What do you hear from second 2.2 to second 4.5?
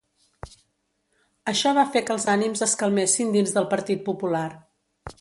ànims es calmessin dins del Partit Popular.